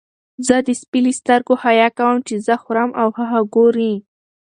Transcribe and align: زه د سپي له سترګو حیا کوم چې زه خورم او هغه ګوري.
زه 0.47 0.55
د 0.67 0.69
سپي 0.81 0.99
له 1.05 1.11
سترګو 1.19 1.53
حیا 1.63 1.87
کوم 1.97 2.17
چې 2.27 2.35
زه 2.45 2.55
خورم 2.63 2.91
او 3.01 3.07
هغه 3.19 3.39
ګوري. 3.55 3.93